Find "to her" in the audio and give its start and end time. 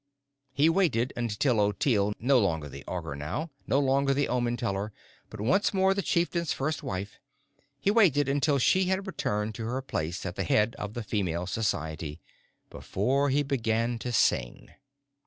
9.53-9.83